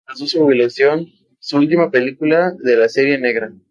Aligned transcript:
Su 1.39 1.57
última 1.57 1.91
película 1.91 2.55
de 2.57 2.75
la 2.75 2.89
serie 2.89 3.19
negra. 3.19 3.53